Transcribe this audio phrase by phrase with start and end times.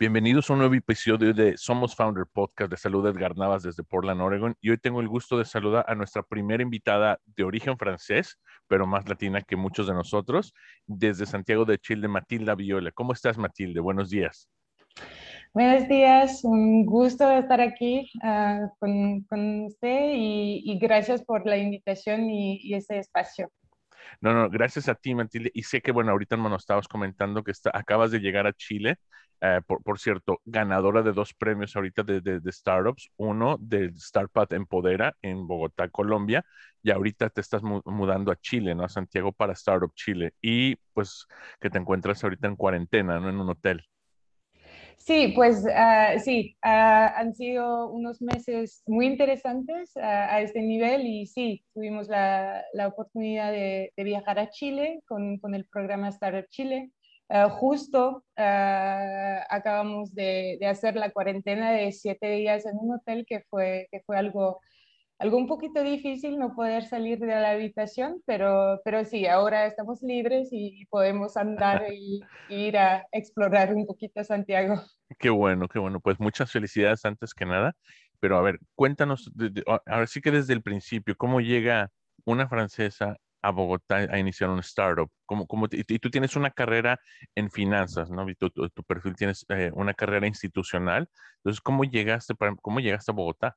[0.00, 4.22] Bienvenidos a un nuevo episodio de Somos Founder Podcast de Salud Edgar Navas desde Portland,
[4.22, 4.56] Oregon.
[4.62, 8.86] Y hoy tengo el gusto de saludar a nuestra primera invitada de origen francés, pero
[8.86, 10.54] más latina que muchos de nosotros,
[10.86, 12.92] desde Santiago de Chile, Matilda Viola.
[12.92, 13.78] ¿Cómo estás, Matilde?
[13.80, 14.48] Buenos días.
[15.52, 22.30] Buenos días, un gusto estar aquí uh, con, usted y, y, gracias por la invitación
[22.30, 23.50] y, y ese espacio.
[24.20, 25.50] No, no, gracias a ti, Matilde.
[25.54, 28.96] Y sé que, bueno, ahorita nos estabas comentando que está, acabas de llegar a Chile
[29.40, 35.46] eh, por, cierto, ganadora de dos premios ahorita de startups, uno del Startup Empodera en
[35.46, 36.44] Bogotá, Colombia,
[36.82, 38.84] y ahorita te estás mudando a Chile, ¿no?
[38.84, 41.26] A Santiago para Startup Chile, y pues
[41.60, 43.30] que te encuentras ahorita en cuarentena, ¿no?
[43.30, 43.82] En un hotel.
[45.00, 51.06] Sí, pues uh, sí, uh, han sido unos meses muy interesantes uh, a este nivel
[51.06, 56.08] y sí, tuvimos la, la oportunidad de, de, viajar a Chile con, con el programa
[56.10, 56.90] Startup Chile.
[57.48, 63.86] Justo acabamos de, de, hacer la cuarentena de siete días en un hotel que fue,
[63.92, 64.60] que fue algo,
[65.20, 70.02] algo un poquito difícil no poder salir de la habitación, pero, pero sí, ahora estamos
[70.02, 74.82] libres y podemos andar y, y ir a explorar un poquito Santiago.
[75.18, 76.00] Qué bueno, qué bueno.
[76.00, 77.76] Pues muchas felicidades antes que nada.
[78.18, 79.30] Pero a ver, cuéntanos,
[79.86, 81.90] ahora sí que desde el principio, ¿cómo llega
[82.24, 85.10] una francesa a Bogotá a iniciar un startup?
[85.26, 86.98] ¿Cómo, cómo y, y, tú tienes una carrera
[87.34, 88.24] en finanzas, ¿no?
[88.38, 91.08] Tu, tu, tu perfil tienes eh, una carrera institucional.
[91.36, 93.56] Entonces, ¿cómo llegaste, para, ¿cómo llegaste a Bogotá?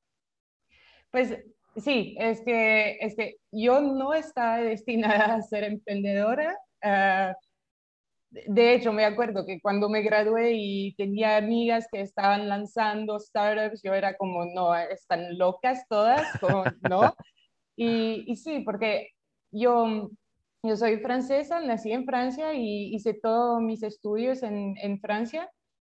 [1.14, 1.38] Pues
[1.78, 6.57] sí, es que, es que yo no estaba destinada a ser emprendedora.
[6.84, 7.34] Uh,
[8.31, 13.84] de hecho, me acuerdo que cuando me gradué y tenía amigas que estaban lanzando startups,
[13.84, 17.13] yo era como, no, están locas todas, como, ¿no?
[17.75, 19.09] Y, y sí, porque
[19.52, 20.09] yo,
[20.63, 25.47] yo soy francesa, nací en Francia y hice todos mis estudios en, en Francia.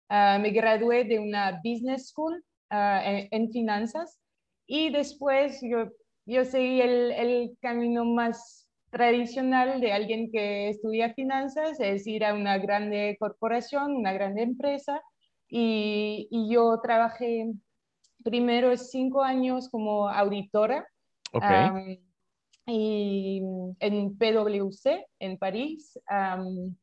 [0.09, 4.19] Uh, me gradué de una business school uh, en, en, finanzas
[4.68, 5.90] y después yo,
[6.25, 12.34] yo seguí el, el, camino más tradicional de alguien que estudia finanzas, es ir a
[12.34, 15.01] una grande corporación, una grande empresa
[15.50, 17.51] y, y yo trabajé
[18.24, 20.88] primero cinco años como auditora.
[21.31, 21.69] Okay.
[21.69, 21.97] Um,
[22.66, 23.41] y
[23.80, 26.74] en PwC en París um,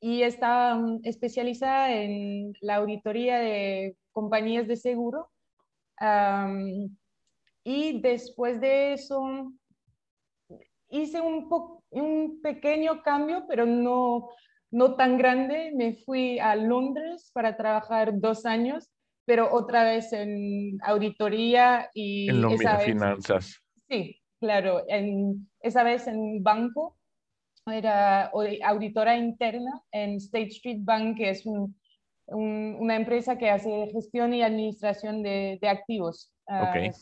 [0.00, 5.30] y está um, especializada en la auditoría de compañías de seguro.
[6.00, 6.96] Um,
[7.64, 9.52] y después de eso
[10.90, 11.48] hice un,
[11.90, 14.28] un pequeño cambio, pero no,
[14.70, 15.72] no tan grande.
[15.74, 18.90] Me fui a Londres para trabajar dos años,
[19.24, 22.28] pero otra vez en auditoría y...
[22.28, 23.60] En esa vez, finanzas.
[23.88, 26.98] Sí, Claro, en, esa vez en banco,
[27.66, 28.26] era
[28.62, 31.74] auditora interna en State Street Bank, que es un,
[32.26, 36.30] un, una empresa que hace gestión y administración de, de activos.
[36.46, 36.90] Okay.
[36.90, 36.92] Uh,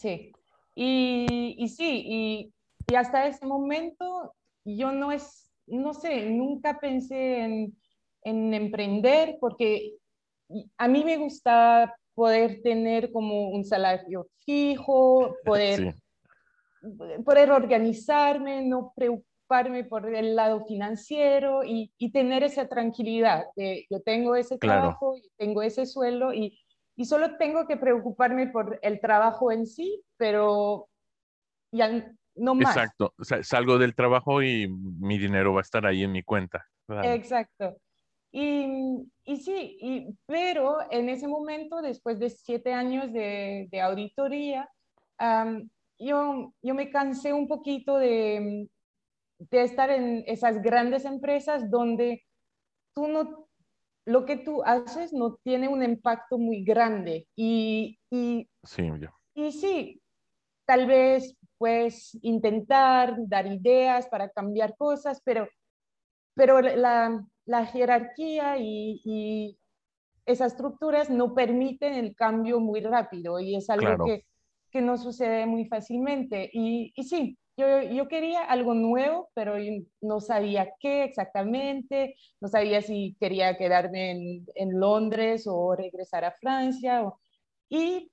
[0.00, 0.32] sí,
[0.74, 2.52] y, y sí, y,
[2.88, 4.34] y, hasta ese momento
[4.64, 7.76] yo no es, no sé, nunca pensé en,
[8.24, 9.94] en emprender porque
[10.78, 15.94] a mí me gusta poder tener como un salario fijo, poder...
[15.94, 16.00] Sí
[17.24, 24.00] poder organizarme, no preocuparme por el lado financiero y, y tener esa tranquilidad de yo
[24.00, 25.28] tengo ese trabajo, claro.
[25.36, 26.58] tengo ese sueldo y,
[27.00, 30.88] y, solo tengo que preocuparme por el trabajo en sí, pero
[31.72, 32.76] ya no más.
[32.76, 36.66] Exacto, salgo del trabajo y mi dinero va a estar ahí en mi cuenta.
[37.02, 37.76] Exacto.
[38.32, 44.70] Y, y, sí, y, pero en ese momento, después de siete años de, de auditoría,
[45.18, 45.68] um,
[45.98, 48.68] yo, yo me cansé un poquito de,
[49.38, 52.24] de estar en esas grandes empresas donde
[52.94, 53.48] tú no,
[54.10, 57.28] lo que tú haces no tiene un impacto muy grande.
[57.36, 58.90] Y, y, sí,
[59.34, 60.02] y sí,
[60.66, 65.48] tal vez puedes intentar dar ideas para cambiar cosas, pero,
[66.34, 69.56] pero la, la jerarquía y, y,
[70.26, 74.04] esas estructuras no permiten el cambio muy rápido y es algo claro.
[74.04, 74.24] que
[74.70, 76.48] que no sucede muy fácilmente.
[76.52, 79.54] Y, y sí, yo, yo, quería algo nuevo, pero
[80.00, 86.32] no sabía qué exactamente, no sabía si quería quedarme en, en Londres o regresar a
[86.40, 87.04] Francia.
[87.68, 88.10] y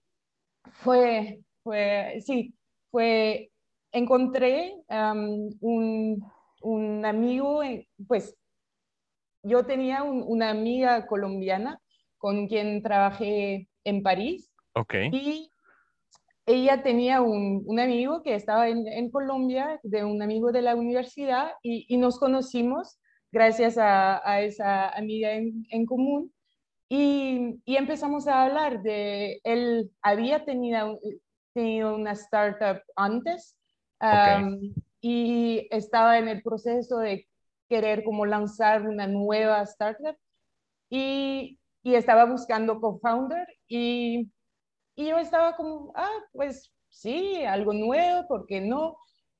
[0.73, 2.53] fue, fue, sí,
[2.91, 3.51] fue,
[3.91, 6.25] encontré un,
[6.61, 7.61] un, amigo,
[8.07, 8.35] pues
[9.43, 11.79] yo tenía una amiga colombiana
[12.17, 14.51] con quien trabajé en París.
[14.73, 14.95] Ok.
[15.11, 15.51] Y
[16.47, 20.75] ella tenía un, un amigo que estaba en, en, Colombia, de un amigo de la
[20.75, 22.99] universidad, y, y nos conocimos
[23.33, 26.33] gracias a, a esa amiga en, en común.
[26.89, 30.99] Y, y, empezamos a hablar de, él había tenido,
[31.53, 33.57] tenido una startup antes
[35.01, 37.27] y estaba en el proceso de
[37.67, 40.15] querer como lanzar una nueva startup
[40.89, 44.31] y, y estaba buscando co-founder y
[44.97, 48.97] y yo estaba como, ah, pues sí, algo nuevo, ¿por qué no?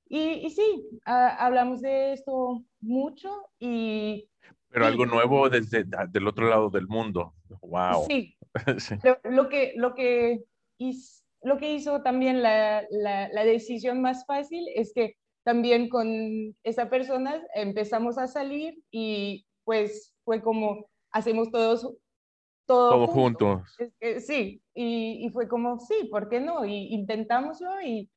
[0.07, 4.29] Y, y sí, hablamos de esto mucho y...
[4.69, 7.33] Pero algo nuevo desde del otro lado del mundo.
[7.61, 8.05] Wow.
[8.07, 8.37] Sí.
[9.23, 10.43] Lo, que, lo, que
[10.77, 16.07] hizo, lo que hizo también la, la, la, decisión más fácil es que también con
[16.63, 21.97] esa persona empezamos a salir y pues fue como hacemos todos
[22.67, 23.75] todo, juntos.
[24.19, 26.63] sí, y, y, fue como, sí, ¿por qué no?
[26.63, 28.07] Y intentamos y,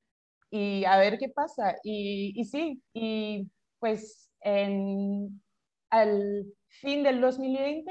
[0.50, 1.76] y a ver qué pasa.
[1.82, 5.40] Y, y sí, y pues en,
[5.88, 7.90] al fin del 2020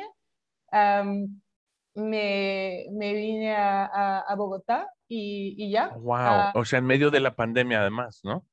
[1.96, 5.90] me, me, vine a, a, Bogotá y, y, ya.
[5.98, 8.46] Wow, ah, o sea, en medio de la pandemia además, ¿no?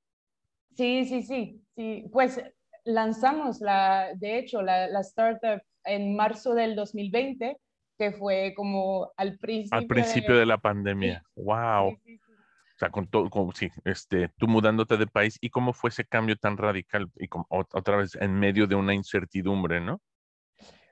[0.76, 2.06] Sí, sí, sí, sí.
[2.10, 2.42] Pues
[2.84, 7.58] lanzamos, la, de hecho, la, la startup en marzo del 2020
[7.98, 9.78] que fue como al principio.
[9.78, 11.22] Al principio de, la pandemia.
[11.36, 11.88] wow.
[11.88, 16.36] O sea, con todo, sí, este, tú mudándote de país, ¿y cómo fue ese cambio
[16.36, 20.02] tan radical y como, otra vez en medio de una incertidumbre, no?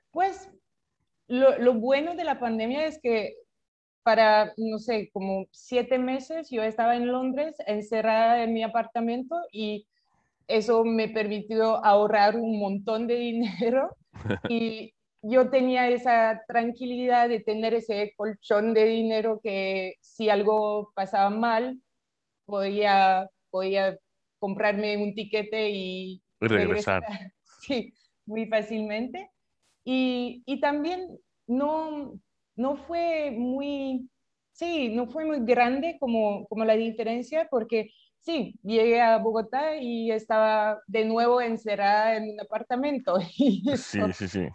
[0.09, 0.49] Pues
[1.27, 3.35] lo, lo bueno de la pandemia es que
[4.01, 9.87] para, no sé, como siete meses yo estaba en Londres encerrada en mi apartamento y
[10.47, 13.95] eso me permitió ahorrar un montón de dinero
[14.49, 14.93] y,
[15.27, 21.81] yo tenía esa tranquilidad de tener ese colchón de dinero que si algo pasaba mal,
[22.45, 23.97] podía, podía
[24.37, 27.03] comprarme un tiquete y regresar.
[27.61, 27.95] Sí,
[28.27, 29.31] muy fácilmente.
[29.83, 31.17] Y, y, también
[31.47, 32.13] no,
[32.55, 34.07] no fue muy,
[34.51, 37.89] sí, no fue muy grande como, como la diferencia, porque
[38.19, 43.17] sí, llegué a Bogotá y estaba de nuevo encerrada en un apartamento.
[43.29, 43.63] sí,
[44.13, 44.47] sí, sí.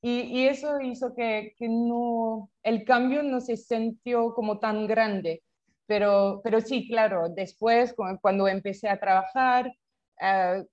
[0.00, 5.42] Y, eso hizo que, que, no, el cambio no se sintió como tan grande.
[5.86, 9.72] Pero, pero sí, claro, después cuando empecé a trabajar,
[10.20, 10.64] uh,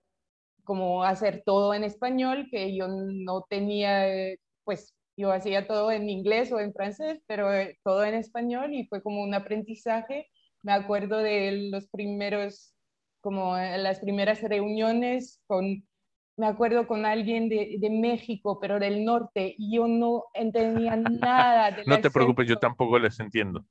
[0.66, 4.06] como hacer todo en español, que yo no tenía,
[4.66, 8.88] pues yo hacía todo en inglés o en francés, pero eh, todo en español y
[8.88, 10.28] fue como un aprendizaje.
[10.64, 12.74] Me acuerdo de los primeros,
[13.22, 15.88] como eh, las primeras reuniones con
[16.38, 21.78] me acuerdo con alguien de, de, México, pero del norte, y yo no entendía nada.
[21.86, 23.66] No te preocupes, yo tampoco les entiendo.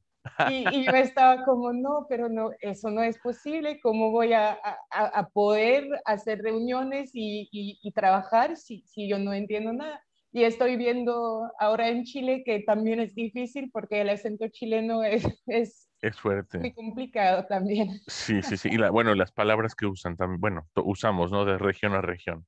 [0.50, 4.52] Y, y, yo estaba como, no, pero no, eso no es posible, ¿cómo voy a,
[4.90, 10.02] a, a poder hacer reuniones y, y, y, trabajar si, si yo no entiendo nada?
[10.32, 15.24] Y estoy viendo ahora en Chile que también es difícil porque el acento chileno es,
[15.46, 16.58] es, es fuerte.
[16.58, 18.00] Muy complicado también.
[18.06, 18.68] Sí, sí, sí.
[18.72, 21.44] Y la, bueno, las palabras que usan también, bueno, usamos, ¿no?
[21.44, 22.46] De región a región.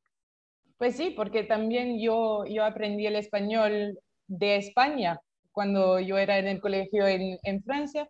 [0.79, 5.21] Pues sí, porque también yo, yo aprendí el español de España
[5.53, 8.09] cuando yo era en el colegio en, en Francia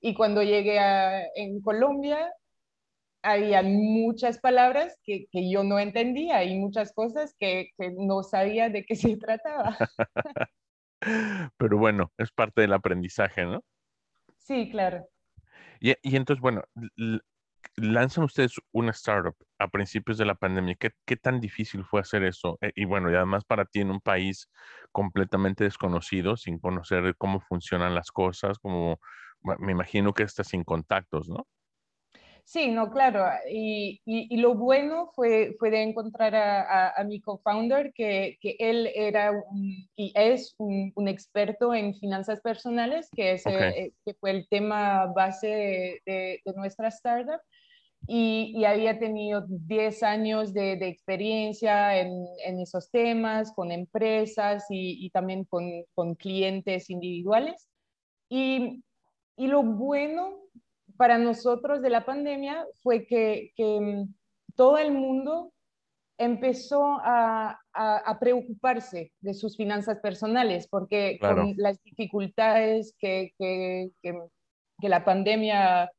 [0.00, 2.32] y cuando llegué a, en Colombia
[3.22, 8.68] había muchas palabras que, que, yo no entendía y muchas cosas que, que no sabía
[8.68, 9.76] de qué se trataba.
[11.56, 13.62] Pero bueno, es parte del aprendizaje, ¿no?
[14.38, 15.08] Sí, claro.
[15.80, 16.62] Y, y entonces, bueno,
[17.76, 20.76] lanzan ustedes una startup a principios de la pandemia.
[20.76, 22.58] ¿Qué, qué tan difícil fue hacer eso?
[22.60, 24.50] Eh, y bueno, y además para ti en un país
[24.92, 28.98] completamente desconocido, sin conocer cómo funcionan las cosas, como
[29.42, 31.46] me imagino que estás sin contactos, ¿no?
[32.44, 33.26] Sí, no, claro.
[33.50, 38.90] Y, y, lo bueno fue, fue de encontrar a, a, mi co-founder, que, que, él
[38.94, 39.32] era
[39.94, 45.12] y es un, un, experto en finanzas personales, que, es, eh, que fue el tema
[45.14, 47.42] base de, de nuestra startup
[48.10, 56.14] y, había tenido 10 años de, experiencia en, esos temas, con empresas y, también con,
[56.14, 57.68] clientes individuales.
[58.30, 58.82] Y,
[59.36, 60.38] lo bueno
[60.96, 64.14] para nosotros de la pandemia fue que, mm,
[64.56, 65.52] todo el mundo
[66.18, 67.60] empezó a,
[68.18, 73.90] preocuparse de sus finanzas personales, porque con las dificultades que, que,
[74.80, 75.90] la pandemia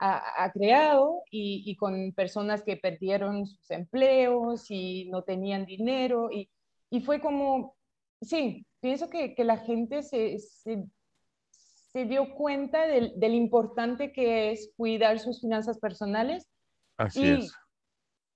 [0.00, 6.50] ha, creado y, con personas que perdieron sus empleos y no tenían dinero, y,
[6.88, 7.76] y fue como,
[8.22, 15.18] sí, pienso que, la gente se, se dio cuenta del, del, importante que es cuidar
[15.18, 16.48] sus finanzas personales.
[16.96, 17.52] Así es.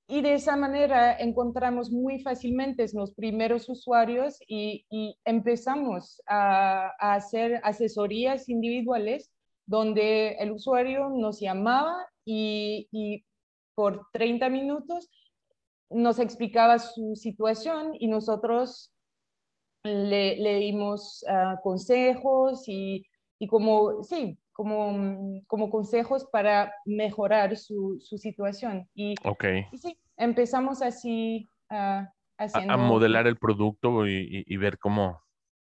[0.06, 4.86] Y de esa manera encontramos muy fácilmente los primeros usuarios y,
[5.24, 9.30] empezamos a, hacer asesorías individuales
[9.66, 13.24] donde el usuario nos llamaba y, y
[13.74, 15.10] por 30 minutos
[15.90, 18.92] nos explicaba su situación y nosotros
[19.84, 23.04] le, le dimos ah, consejos y
[23.38, 28.88] y como, sí, como, mm, como consejos para mejorar su, su situación.
[28.94, 29.66] Y, okay.
[29.74, 32.06] sí, empezamos así uh,
[32.38, 32.72] haciendo...
[32.72, 35.20] A, modelar el producto y, y, ver cómo...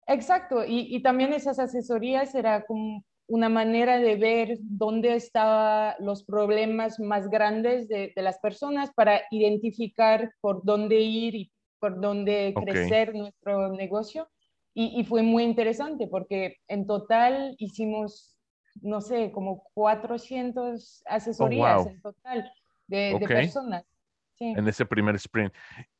[0.06, 6.24] Exacto, y, y, también esas asesorías era como una manera de ver dónde estaban los
[6.24, 12.54] problemas más grandes de, de, las personas para identificar por dónde ir y por dónde
[12.64, 14.30] crecer nuestro negocio.
[14.80, 18.38] Y, fue muy interesante porque en total hicimos,
[18.76, 22.52] no sé, como 400 asesorías en total
[22.86, 23.84] de, personas.
[24.40, 25.52] En ese primer sprint.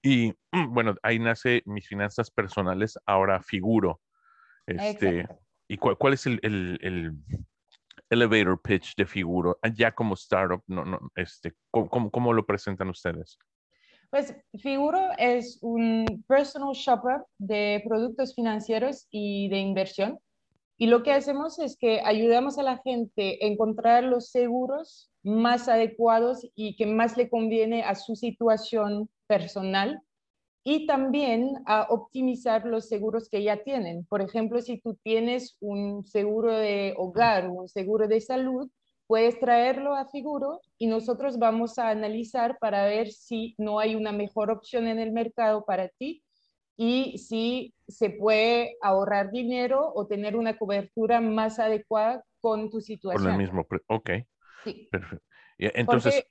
[0.04, 0.32] Y
[0.70, 4.00] bueno, ahí nace mis finanzas personales, ahora figuro.
[4.68, 5.28] Este,
[5.68, 7.14] ¿Y cuál, es el, el,
[8.10, 9.60] elevator pitch de Figuro?
[9.76, 13.38] Ya como startup, no, no, este, ¿cómo, cómo lo presentan ustedes?
[14.10, 20.20] Pues Figuro es un personal shopper de productos financieros y de inversión.
[20.78, 25.68] Y lo que hacemos es que ayudamos a la gente a encontrar los seguros más
[25.68, 30.02] adecuados y que más le conviene a su situación personal
[30.70, 34.04] y también a optimizar los seguros que ya tienen.
[34.04, 38.70] Por ejemplo, si tú tienes un seguro de hogar, un seguro de salud,
[39.06, 44.12] puedes traerlo a Figuro y nosotros vamos a analizar para ver si no hay una
[44.12, 46.22] mejor opción en el mercado para ti
[46.76, 53.24] y si se puede ahorrar dinero o tener una cobertura más adecuada con tu situación.
[53.24, 54.10] Por el mismo, ok.
[54.66, 54.90] Sí.
[54.92, 55.26] Perfecto.
[55.60, 56.26] Entonces...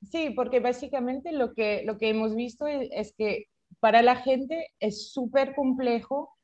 [0.00, 3.48] sí, porque básicamente lo que, lo que hemos visto es, que
[3.82, 6.36] para la gente es súper complejo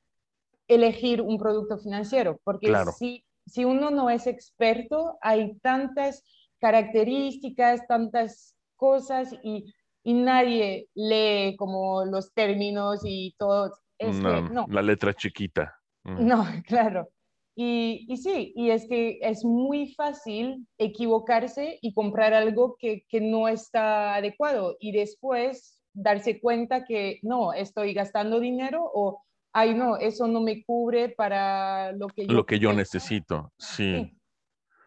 [0.66, 2.90] elegir un producto financiero, porque claro.
[2.92, 6.25] si si uno no es experto, hay tantas
[6.61, 9.73] características, tantas cosas y,
[10.04, 13.75] nadie lee como los términos y todo.
[13.99, 15.75] Es no, la letra chiquita.
[16.04, 17.11] No, claro.
[17.54, 23.21] Y, y, sí, y es que es muy fácil equivocarse y comprar algo que, que
[23.21, 29.97] no está adecuado y después darse cuenta que no, estoy gastando dinero o ay no,
[29.97, 33.52] eso no me cubre para lo que yo, lo que yo necesito.
[33.59, 34.17] Sí.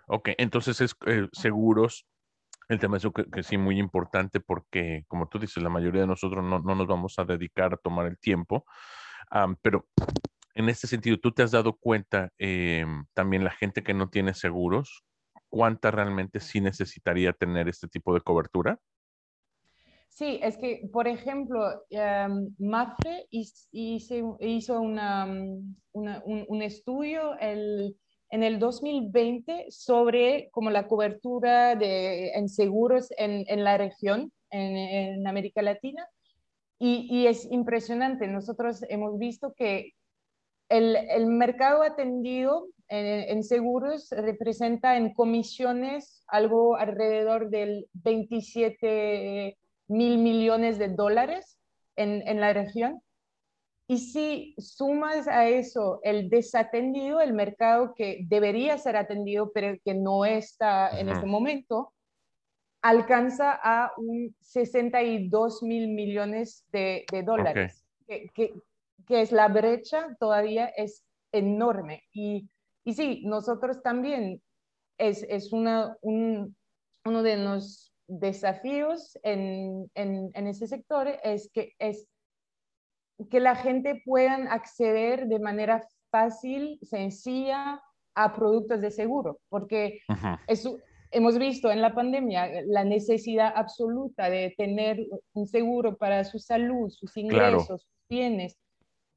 [0.08, 2.06] Ok, entonces es eh, seguros.
[2.70, 6.08] El tema es que, que, sí, muy importante porque, como tú dices, la mayoría de
[6.08, 8.66] nosotros no, no nos vamos a dedicar a tomar el tiempo.
[9.62, 9.88] pero
[10.54, 14.34] en este sentido, ¿tú te has dado cuenta em, también la gente que no tiene
[14.34, 15.04] seguros,
[15.50, 18.80] cuánta realmente sí necesitaría tener este tipo de cobertura?
[20.12, 25.76] Sí, es que, por ejemplo, em, Mafre hizo, una, mm,
[26.50, 33.78] un, estudio en el 2020 sobre como la cobertura de, en seguros en, en la
[33.78, 36.06] región, en, en, América Latina,
[36.78, 38.28] y, y, es impresionante.
[38.28, 39.94] Nosotros hemos visto que
[40.70, 43.06] el, el mercado atendido en,
[43.38, 49.58] en, seguros representa en comisiones algo alrededor del 27
[49.92, 51.60] mil millones de dólares
[51.96, 53.02] en, en la región.
[53.88, 59.94] Y si sumas a eso el desatendido, el mercado que debería ser atendido, pero que
[59.94, 61.94] no está en este momento,
[62.82, 68.54] alcanza a un 62 mil millones de, de dólares, que, que,
[69.06, 72.04] que, es la brecha todavía es enorme.
[72.14, 72.50] Y,
[72.86, 74.42] y sí, nosotros también
[74.98, 76.56] es, es una, un,
[77.04, 82.08] uno de los desafíos en, en, ese sector es que, es
[83.30, 87.82] que la gente pueda acceder de manera fácil, sencilla
[88.16, 90.02] a productos de seguro, porque
[91.12, 95.00] hemos visto en la pandemia la necesidad absoluta de tener
[95.34, 98.58] un seguro para su salud, sus ingresos, sus bienes,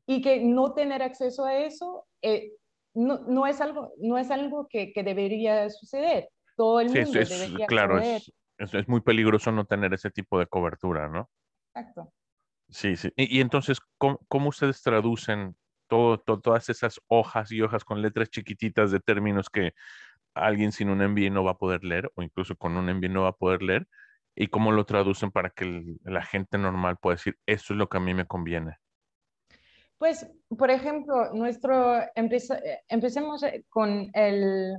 [0.06, 2.52] y que no tener acceso a eso eh,
[2.94, 6.28] no, no, es algo, no es algo que, que debería suceder.
[6.56, 8.16] todo el mundo sí, es, debería claro, saber.
[8.18, 11.30] Es, es, muy peligroso no tener ese tipo de cobertura, ¿no?
[11.74, 12.12] Exacto.
[12.68, 13.12] Sí, sí.
[13.16, 15.56] Y, y entonces, ¿cómo, ¿cómo, ustedes traducen
[15.88, 19.74] todo, todo, todas esas hojas y hojas con letras chiquititas de términos que
[20.34, 23.22] alguien sin un MBA no va a poder leer o incluso con un MBA no
[23.22, 23.86] va a poder leer?
[24.34, 27.88] ¿Y cómo lo traducen para que el, la gente normal pueda decir, esto es lo
[27.88, 28.78] que a mí me conviene?
[29.98, 32.58] Pues, por ejemplo, nuestro, empeza,
[32.88, 34.76] empecemos con el,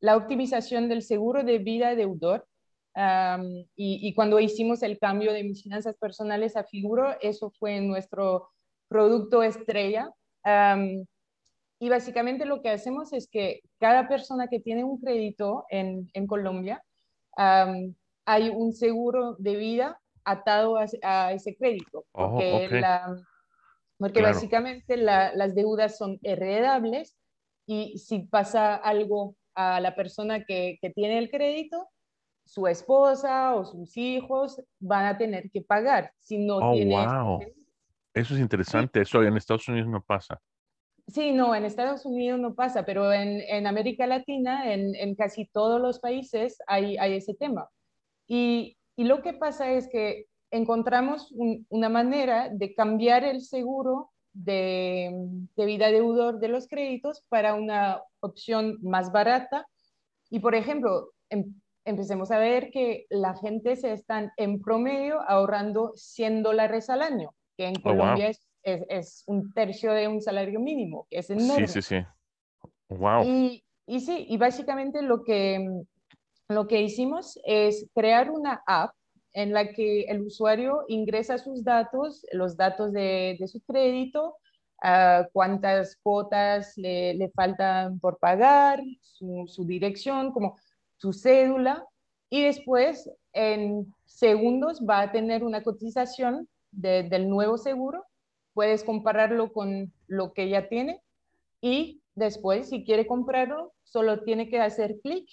[0.00, 2.46] la optimización del seguro de vida deudor.
[2.96, 7.78] Um, y, y, cuando hicimos el cambio de mis finanzas personales a Figuro, eso fue
[7.82, 8.48] nuestro
[8.88, 10.10] producto estrella.
[10.44, 11.04] Um,
[11.78, 16.26] y básicamente lo que hacemos es que cada persona que tiene un crédito en, en
[16.26, 16.82] Colombia,
[17.36, 22.06] um, hay un seguro de vida atado a, a ese crédito.
[22.12, 22.80] Porque, oh, okay.
[22.80, 23.14] la,
[23.98, 24.34] porque claro.
[24.34, 27.14] básicamente la, las deudas son heredables
[27.66, 31.88] y si pasa algo a la persona que, que tiene el crédito,
[32.46, 37.40] su esposa o sus hijos van a tener que pagar si no oh, wow.
[38.14, 39.02] Eso es interesante, sí.
[39.02, 40.40] eso en Estados Unidos no pasa.
[41.08, 45.46] Sí, no, en Estados Unidos no pasa, pero en, en América Latina, en, en, casi
[45.46, 47.68] todos los países hay, hay ese tema.
[48.26, 54.10] Y, y, lo que pasa es que encontramos un, una manera de cambiar el seguro
[54.32, 55.12] de,
[55.54, 59.66] de, vida deudor de los créditos para una opción más barata.
[60.28, 61.54] Y, por ejemplo, em,
[61.86, 67.30] empecemos a ver que la gente se están en promedio ahorrando 100 dólares al año,
[67.56, 68.30] que en Colombia oh, wow.
[68.30, 71.68] es, es, es, un tercio de un salario mínimo, que es enorme.
[71.68, 72.06] Sí, sí, sí.
[72.88, 73.24] Wow.
[73.24, 75.64] Y, y sí, y básicamente lo que,
[76.48, 78.92] lo que hicimos es crear una app
[79.32, 84.36] en la que el usuario ingresa sus datos, los datos de, de su crédito,
[84.82, 90.56] uh, cuántas cuotas le, le, faltan por pagar, su, su, dirección, como
[90.96, 91.86] su cédula,
[92.30, 98.04] y después en segundos va a tener una cotización de, del nuevo seguro.
[98.54, 101.00] Puedes compararlo con lo que ya tiene
[101.60, 105.28] y después, si quiere comprarlo, solo tiene que hacer clic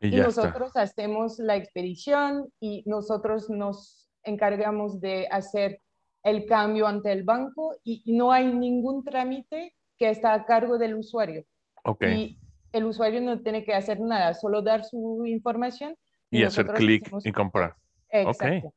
[0.00, 0.82] y, y nosotros está.
[0.82, 5.80] hacemos la expedición y nosotros nos encargamos de hacer
[6.22, 10.96] el cambio ante el banco y no hay ningún trámite que está a cargo del
[10.96, 11.44] usuario.
[11.84, 12.14] Okay.
[12.14, 12.38] Y
[12.76, 15.96] el usuario no tiene que hacer nada, solo dar su información.
[16.30, 17.76] Y, y hacer clic y comprar.
[18.10, 18.68] Exacto.
[18.68, 18.74] Ok.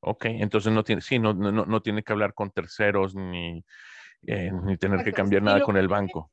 [0.00, 3.64] Ok, entonces no tiene, sí, no, no, no tiene que hablar con terceros ni,
[4.28, 5.04] eh, ni tener Exacto.
[5.04, 6.30] que cambiar nada con el banco.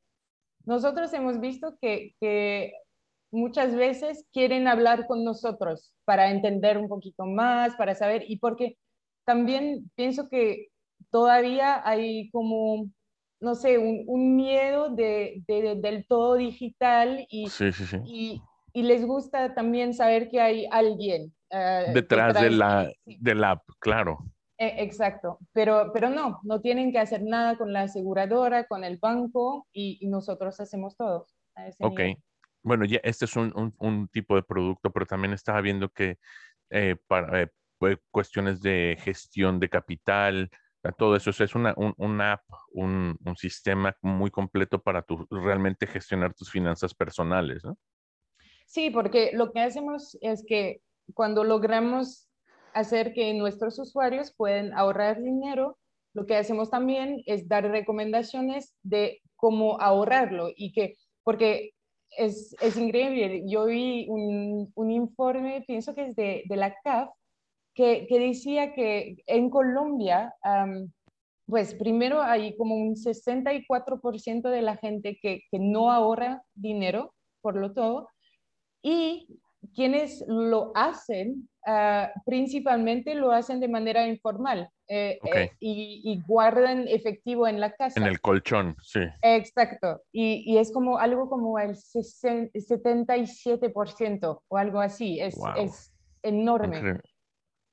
[0.66, 2.74] Nosotros hemos visto que, que
[3.32, 8.78] muchas veces quieren hablar con nosotros para entender un poquito más, para saber, y porque
[9.26, 10.68] también pienso que
[11.10, 12.88] todavía hay como,
[13.40, 17.98] no sé, un, un miedo de, de, de, del todo digital y, sí, sí, sí.
[18.06, 18.42] y,
[18.74, 21.34] y, les gusta también saber que hay alguien.
[21.52, 23.18] Uh, detrás, detrás, de la, sí.
[23.20, 24.20] del app, claro.
[24.58, 28.98] Eh, exacto, pero, pero no, no tienen que hacer nada con la aseguradora, con el
[28.98, 31.28] banco y, y nosotros hacemos todo.
[31.80, 32.18] ok, nivel.
[32.64, 36.20] bueno, ya este es un, un, un, tipo de producto, pero también estaba viendo que
[36.70, 37.50] eh, para eh,
[38.12, 40.50] cuestiones de gestión de capital,
[40.92, 45.88] todo eso, es una, un, una app, un, un, sistema muy completo para tu, realmente
[45.88, 47.78] gestionar tus finanzas personales, ¿no?
[48.66, 50.82] Sí, porque lo que hacemos es que
[51.14, 52.28] cuando logramos
[52.74, 55.78] hacer que nuestros usuarios pueden ahorrar dinero,
[56.14, 61.72] lo que hacemos también es dar recomendaciones de cómo ahorrarlo y que, porque
[62.18, 67.10] es, es increíble, yo vi un, un, informe, pienso que es de, de la CAF,
[67.76, 70.90] que, que, decía que en Colombia, um,
[71.46, 77.56] pues primero hay como un 64% de la gente que, que no ahorra dinero, por
[77.56, 78.10] lo todo,
[78.82, 79.28] y
[79.76, 85.46] quienes lo hacen, uh, principalmente lo hacen de manera informal eh, okay.
[85.46, 88.00] eh, y, y, guardan efectivo en la casa.
[88.00, 89.00] En el colchón, sí.
[89.22, 90.04] Exacto.
[90.12, 95.20] Y, y es como algo como el 77% o algo así.
[95.20, 95.56] Es, wow.
[95.58, 96.78] es enorme.
[96.78, 97.02] Increíble.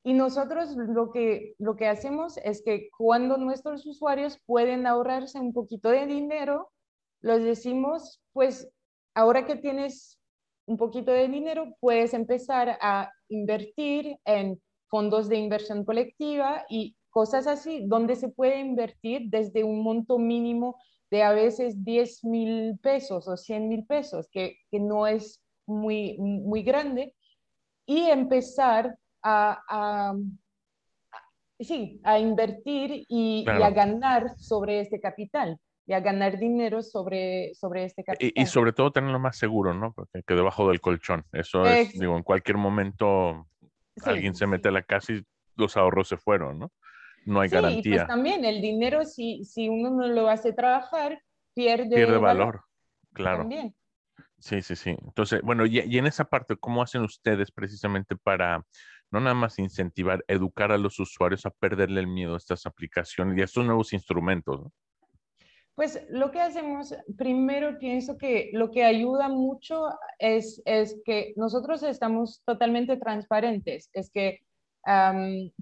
[0.04, 5.52] Y nosotros lo que, lo que hacemos es que cuando nuestros usuarios pueden ahorrarse un
[5.52, 6.70] poquito de dinero,
[7.20, 8.68] les decimos, pues
[9.14, 10.18] ahora que tienes
[10.66, 17.46] un poquito de dinero, puedes empezar a invertir en fondos de inversión colectiva y cosas
[17.46, 20.76] así, donde se puede invertir desde un monto mínimo
[21.10, 26.16] de a veces 10 mil pesos o 100 mil pesos, que, que, no es muy,
[26.18, 27.14] muy grande,
[27.86, 30.14] y empezar a, a,
[31.61, 33.61] sí, a invertir y, claro.
[33.61, 35.58] y, a ganar sobre este capital.
[35.87, 38.32] y a ganar dinero sobre, sobre este capital.
[38.35, 39.92] Y, sobre todo tenerlo más seguro, ¿no?
[39.92, 41.24] Porque que debajo del colchón.
[41.32, 43.48] Eso es, digo, en cualquier momento
[44.04, 45.22] alguien se mete a la casa y
[45.56, 46.72] los ahorros se fueron, ¿no?
[47.24, 47.94] No hay garantía.
[47.94, 51.20] Y pues también el dinero, si, si uno no lo hace trabajar,
[51.54, 52.62] pierde, pierde valor.
[53.12, 53.38] Claro.
[53.38, 53.74] También.
[54.38, 54.90] Sí, sí, sí.
[54.90, 58.64] Entonces, bueno, y, y, en esa parte, ¿cómo hacen ustedes precisamente para
[59.12, 63.37] no nada más incentivar, educar a los usuarios a perderle el miedo a estas aplicaciones
[63.37, 64.62] y a estos nuevos instrumentos?
[65.75, 69.87] Pues lo que hacemos, primero pienso que lo que ayuda mucho
[70.18, 74.40] es, es que nosotros estamos totalmente transparentes, es que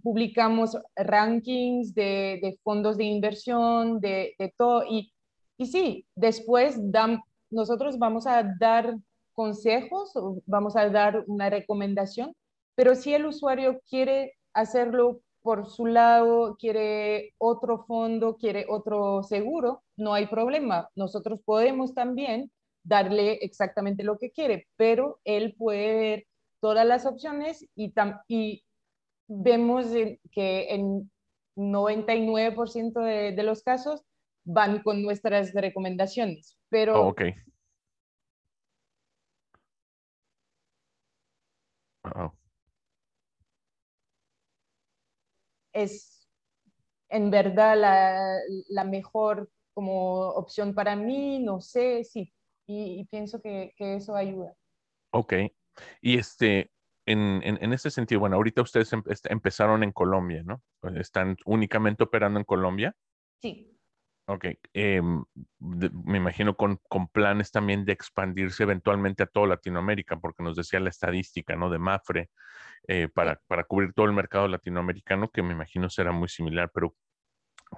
[0.02, 5.12] publicamos rankings de, fondos de inversión, de, de todo, y,
[5.58, 8.96] y, sí, después dan, nosotros vamos a dar
[9.34, 10.12] consejos,
[10.46, 12.34] vamos a dar una recomendación,
[12.80, 19.82] pero si el usuario quiere hacerlo por su lado, quiere otro fondo, quiere otro seguro,
[19.98, 20.88] no hay problema.
[20.94, 22.50] Nosotros podemos también
[22.82, 26.26] darle exactamente lo que quiere, pero él puede ver
[26.58, 27.92] todas las opciones y,
[29.28, 29.86] vemos
[30.32, 31.10] que en
[31.56, 34.04] 99% de, de, los casos
[34.44, 36.56] van con nuestras recomendaciones.
[36.70, 37.08] Pero
[42.04, 42.32] oh,
[45.72, 46.28] es
[47.08, 47.76] en verdad
[48.68, 52.32] la, mejor como opción para mí, no sé, sí,
[52.66, 54.54] y, pienso que, eso ayuda.
[55.12, 55.34] Ok,
[56.00, 56.70] y este,
[57.06, 58.92] en, en, ese sentido, bueno, ahorita ustedes
[59.24, 60.62] empezaron en Colombia, ¿no?
[60.94, 62.94] ¿Están únicamente operando en Colombia?
[63.40, 63.76] Sí.
[64.26, 65.24] Ok, em,
[65.58, 70.78] me imagino con, con, planes también de expandirse eventualmente a toda Latinoamérica, porque nos decía
[70.78, 71.68] la estadística, ¿no?
[71.68, 72.30] De Mafre,
[72.88, 76.94] eh, para, para, cubrir todo el mercado latinoamericano, que me imagino será muy similar, pero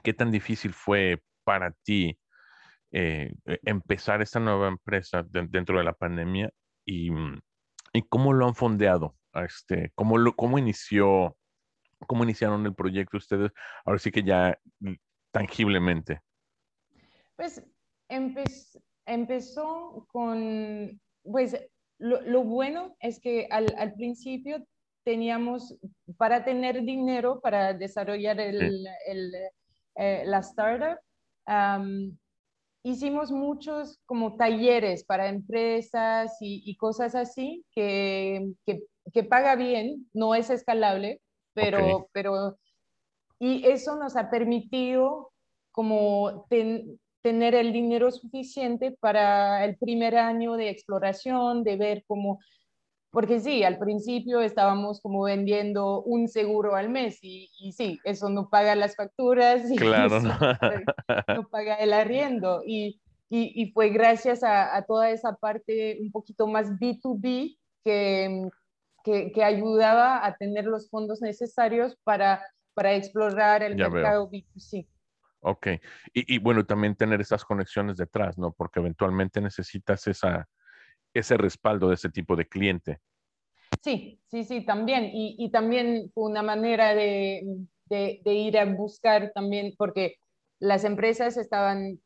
[0.02, 2.18] ¿qué tan difícil fue para ti
[2.92, 6.50] eh, e, empezar esta nueva empresa dentro de la pandemia
[6.84, 7.10] y,
[7.92, 9.16] y, cómo lo han fondeado?
[9.34, 11.36] Este, ¿cómo, lo, cómo, inició,
[12.06, 13.52] ¿Cómo iniciaron el proyecto ustedes?
[13.84, 14.58] Ahora sí que ya
[15.30, 16.20] tangiblemente.
[17.36, 17.62] Pues
[19.06, 21.56] empezó con, pues
[21.98, 24.66] lo, bueno es que al, al, principio
[25.04, 25.76] teníamos,
[26.16, 29.34] para tener dinero para desarrollar el, el,
[29.96, 30.98] eh, la startup,
[32.82, 40.34] hicimos muchos como talleres para empresas y, cosas así que, que, que, paga bien, no
[40.34, 41.20] es escalable,
[41.54, 42.56] pero, pero
[43.38, 45.32] y eso nos ha permitido
[45.72, 46.46] como
[47.22, 52.40] tener el dinero suficiente para el primer año de exploración, de ver cómo,
[53.12, 58.30] porque sí, al principio estábamos como vendiendo un seguro al mes y, y sí, eso
[58.30, 60.34] no paga las facturas y claro, no.
[61.28, 61.48] no.
[61.50, 62.62] paga el arriendo.
[62.66, 68.48] Y, y, y fue gracias a, a, toda esa parte un poquito más B2B que,
[69.04, 74.88] que, que, ayudaba a tener los fondos necesarios para, para explorar el mercado B2C.
[75.40, 75.66] Ok,
[76.14, 78.52] y, y, bueno, también tener esas conexiones detrás, ¿no?
[78.52, 80.48] Porque eventualmente necesitas esa,
[81.14, 83.00] ese respaldo de ese tipo de cliente.
[83.82, 85.04] Sí, sí, sí, también.
[85.12, 87.42] Y, y también una manera de,
[87.88, 90.16] de, ir a buscar también, porque
[90.58, 91.98] las empresas estaban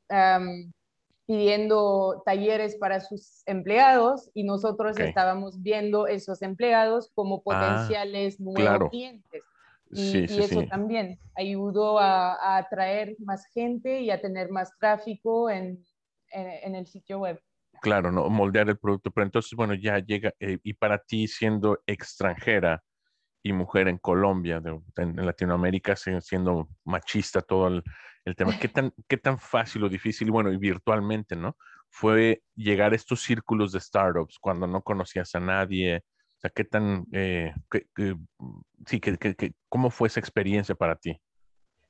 [1.27, 8.91] pidiendo talleres para sus empleados y nosotros estábamos viendo esos empleados como ah, potenciales nuevos
[8.91, 9.43] clientes.
[9.91, 15.85] Y, eso también ayudó a, atraer más gente y a tener más tráfico en,
[16.31, 17.41] en, el sitio web.
[17.81, 18.29] Claro, ¿no?
[18.29, 22.83] moldear el producto, pero entonces, bueno, ya llega, eh, y para ti siendo extranjera
[23.43, 24.61] y mujer en Colombia,
[24.97, 30.53] en, Latinoamérica, siendo machista todo el, tema, ¿qué tan, ¿qué tan fácil o difícil, bueno,
[30.53, 31.57] y virtualmente, ¿no?
[31.89, 36.65] Fue llegar a estos círculos de startups cuando no conocías a nadie, o sea, ¿qué
[36.65, 37.55] tan, eh,
[38.87, 41.19] sí, que, que, cómo fue esa experiencia para ti?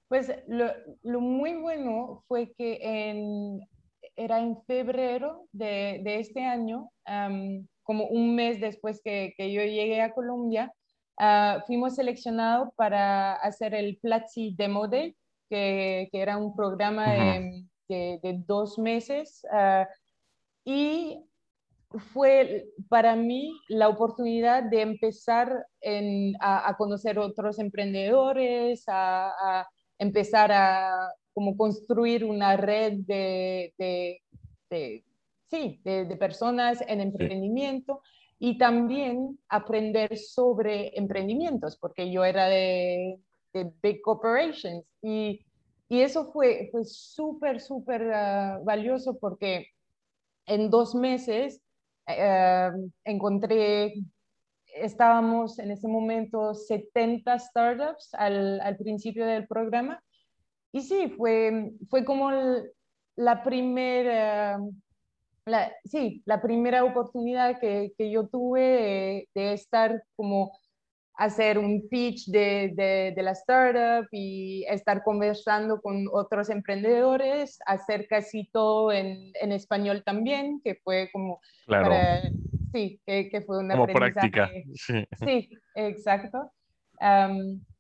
[0.09, 0.70] Pues lo,
[1.03, 3.66] lo muy bueno fue que en,
[4.16, 6.90] era en febrero de, de este año,
[7.83, 10.72] como un mes después que, que yo llegué a Colombia,
[11.20, 15.16] uh, fuimos seleccionados para hacer el Platzi Demo Day,
[15.48, 17.12] que, que era un programa
[17.88, 19.42] de, de, dos meses.
[19.52, 19.87] Uh,
[20.64, 21.24] y
[22.12, 25.66] fue para mí la oportunidad de empezar
[26.40, 29.66] a, conocer otros emprendedores, a,
[29.98, 34.22] empezar a como construir una red de,
[35.51, 38.01] sí, de, personas en emprendimiento
[38.38, 43.18] y también aprender sobre emprendimientos, porque yo era de,
[43.83, 45.40] Big Corporations y
[45.88, 49.68] y eso fue, fue súper, súper ah, valioso porque
[50.46, 51.62] en dos meses
[52.09, 52.70] eh,
[53.05, 53.94] encontré,
[54.75, 60.03] estábamos en ese momento 70 startups al, al principio del programa.
[60.77, 62.31] Y sí, fue, fue como
[63.17, 64.59] la primera,
[65.47, 70.53] la, sí, la primera oportunidad que, que yo tuve de, estar como
[71.15, 72.75] hacer un pitch de,
[73.17, 80.03] de, la startup y estar conversando con otros emprendedores, hacer casi todo en, en español
[80.05, 81.95] también, que fue como claro.
[82.75, 84.51] sí, que, que, fue una práctica.
[84.75, 85.07] Sí.
[85.25, 86.53] sí, exacto.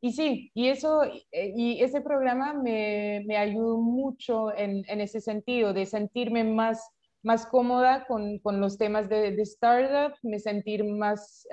[0.00, 1.02] Y sí, y eso,
[1.32, 6.90] y ese programa me, me ayudó mucho en, en, ese sentido, de sentirme más,
[7.22, 11.46] más cómoda con, con los temas de, de, startup, me sentir más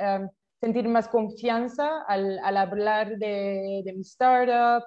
[0.64, 4.86] sentir más confianza al, al hablar de, de, mi startup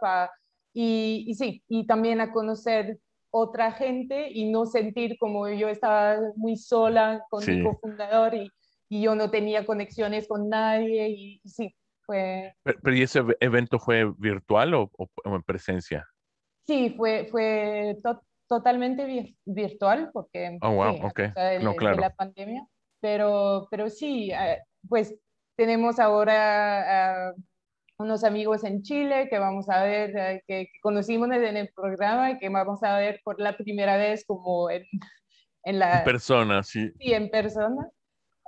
[0.73, 2.99] y, y, sí, y también a conocer
[3.31, 8.51] otra gente y no sentir como yo estaba muy sola con mi cofundador y,
[8.89, 11.75] y, yo no tenía conexiones con nadie y, sí,
[12.07, 12.55] fue...
[12.63, 16.07] Pero, ¿y ese evento fue virtual o, o, en presencia?
[16.67, 17.97] Sí, fue, fue
[18.49, 21.33] totalmente virtual porque oh, wow, okay.
[21.35, 21.97] de, no, claro.
[21.97, 22.67] de la pandemia,
[23.01, 25.15] pero, pero sí, eh, pues
[25.57, 27.35] tenemos ahora
[27.99, 32.33] unos amigos en Chile que vamos a ver, uh, que, que, conocimos en el programa
[32.33, 34.85] y que vamos a ver por la primera vez como en,
[35.65, 35.99] en la...
[35.99, 36.93] En persona, sí.
[36.99, 37.89] Sí, en persona.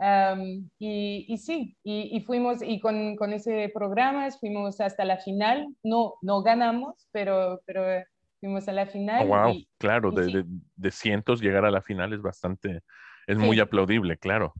[0.00, 5.18] Um, y, y, sí, y, y, fuimos, y con, con, ese programa fuimos hasta la
[5.18, 7.82] final, no, no ganamos, pero, pero
[8.38, 9.24] fuimos a la final.
[9.24, 10.32] Oh, wow, claro, de, sí.
[10.34, 10.44] de,
[10.76, 12.82] de, cientos llegar a la final es bastante,
[13.26, 13.44] es sí.
[13.44, 14.54] muy aplaudible, claro.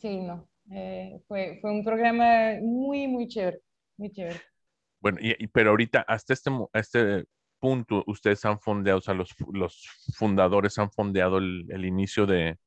[0.00, 3.60] Sí, no, eh, fue, fue un programa muy, muy chévere,
[3.96, 4.40] muy chévere.
[5.00, 7.24] Bueno, y, pero ahorita, hasta este, este
[7.60, 12.58] punto, ustedes han fondeado, o sea, los, los fundadores han fondeado el, el inicio de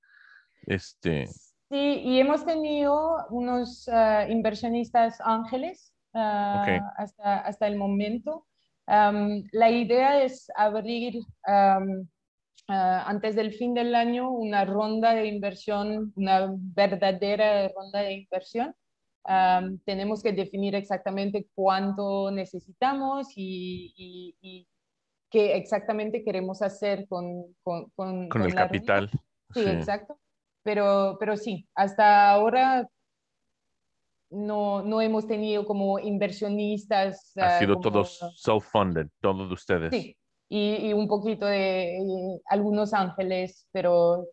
[0.68, 1.28] este...
[1.28, 6.80] Sí, y hemos tenido unos uh, inversionistas ángeles uh, okay.
[6.98, 8.46] hasta, hasta el momento.
[8.88, 12.08] Um, la idea es abrir um,
[12.70, 18.74] uh, antes del fin del año una ronda de inversión, una verdadera ronda de inversión.
[19.26, 24.68] Um, tenemos que definir exactamente cuánto necesitamos y, y, y
[25.30, 29.10] qué exactamente queremos hacer con, con, con, con el capital.
[29.54, 30.18] Sí, sí, exacto.
[30.68, 32.86] Pero, pero sí, hasta ahora
[34.30, 37.32] no, no hemos tenido como inversionistas.
[37.38, 37.84] Ha sido uh, como...
[37.84, 39.92] todos self-funded, todos ustedes.
[39.92, 40.18] Sí,
[40.50, 44.26] y, y un poquito de y, algunos ángeles, pero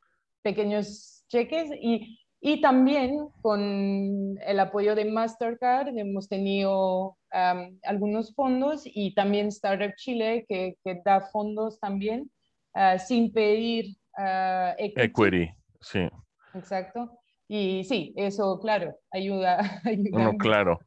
[0.42, 1.70] pequeños cheques.
[1.80, 9.46] Y, y también con el apoyo de Mastercard hemos tenido um, algunos fondos y también
[9.46, 12.28] Startup Chile que, que da fondos también
[12.74, 15.00] uh, sin pedir uh, equity.
[15.00, 15.54] equity.
[15.80, 16.08] Sí.
[16.54, 17.18] Exacto.
[17.48, 19.58] Y sí, eso, claro, ayuda.
[19.84, 20.78] ayuda no, claro.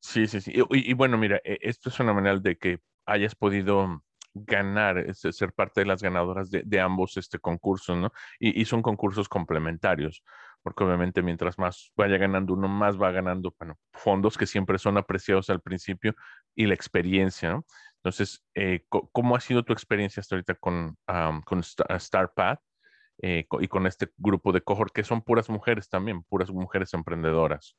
[0.00, 0.52] Sí, sí, sí.
[0.54, 4.02] Y, y, bueno, mira, e, esto es una manera de que hayas podido
[4.34, 8.12] ganar, ser parte de las ganadoras de, de ambos este, concursos, ¿no?
[8.38, 10.22] Y, y, son concursos complementarios,
[10.62, 14.98] porque obviamente mientras más vaya ganando uno, más va ganando, bueno, fondos que siempre son
[14.98, 16.14] apreciados al principio
[16.54, 17.64] y la experiencia, ¿no?
[17.96, 22.60] Entonces, eh, ¿cómo ha sido tu experiencia hasta ahorita con, um, con StarPath
[23.22, 27.76] eh, y con este grupo de cohort que son puras mujeres también, puras mujeres emprendedoras?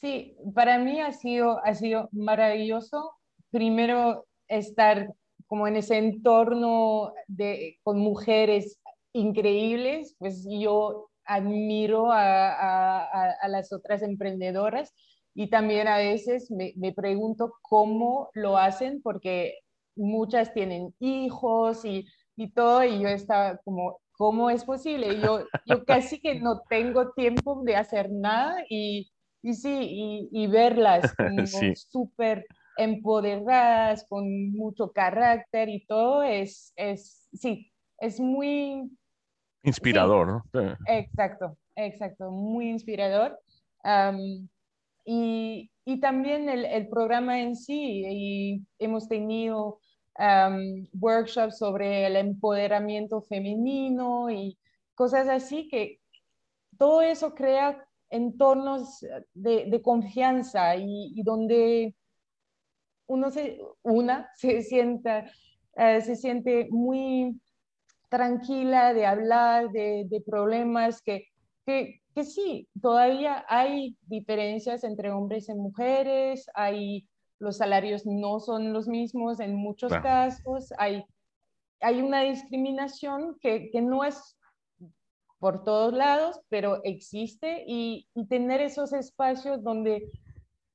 [0.00, 3.12] Sí, para mí ha sido, ha sido maravilloso.
[3.50, 5.12] Primero, estar
[5.46, 8.80] como en ese entorno de, con mujeres
[9.12, 14.92] increíbles, pues yo admiro a, a, a las otras emprendedoras
[15.34, 19.58] y también a veces me, me, pregunto cómo lo hacen porque
[19.96, 25.20] muchas tienen hijos y, y todo y yo estaba como, ¿cómo es posible?
[25.20, 29.10] Yo, yo casi que no tengo tiempo de hacer nada y,
[29.42, 31.74] y sí, y, y verlas como sí.
[31.74, 32.46] súper
[32.76, 38.90] empoderadas, con mucho carácter y todo, es, es sí, es muy...
[39.64, 40.58] Inspirador, sí.
[40.58, 40.76] ¿no?
[40.86, 43.38] Exacto, exacto, muy inspirador.
[43.84, 44.48] Um,
[45.04, 49.80] y, y, también el, el, programa en sí, y hemos tenido
[50.18, 54.58] um, workshops sobre el empoderamiento femenino y
[54.94, 56.00] cosas así que
[56.78, 59.00] todo eso crea entornos
[59.34, 61.94] de, de confianza y, y donde
[63.06, 65.24] uno se, una se sienta,
[65.76, 67.40] uh, se siente muy
[68.08, 71.28] tranquila de hablar de, de problemas que,
[71.64, 77.08] que, que, sí, todavía hay diferencias entre hombres y mujeres, hay
[77.42, 81.04] los salarios no son los mismos en muchos casos, hay,
[81.80, 84.38] hay una discriminación que, que, no es
[85.40, 90.08] por todos lados, pero existe y, y tener esos espacios donde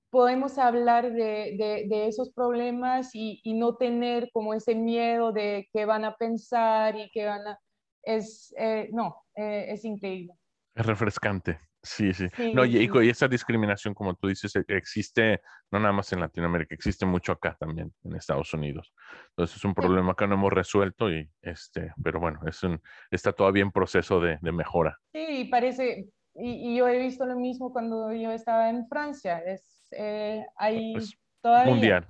[0.10, 5.86] podemos hablar de, de, esos problemas y, y, no tener como ese miedo de qué
[5.86, 7.60] van a pensar y qué van a...
[8.04, 10.34] Es, eh, no, eh, es increíble.
[10.76, 11.60] Es refrescante.
[11.84, 12.28] Sí, sí.
[12.54, 16.74] no, y, y, esa discriminación, como tú dices, e, existe no nada más en Latinoamérica,
[16.74, 18.94] existe mucho acá también, en Estados Unidos.
[19.30, 23.32] Entonces es un problema que no hemos resuelto, y este, pero bueno, es un, está
[23.34, 24.98] todavía en proceso de, de mejora.
[25.14, 30.46] Sí, parece, y, yo he visto lo mismo cuando yo estaba en Francia, es, eh,
[30.56, 31.72] hay pues, todavía...
[31.72, 32.08] Mundial.